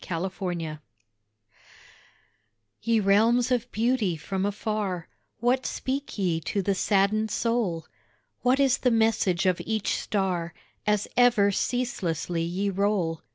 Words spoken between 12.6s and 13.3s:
roll?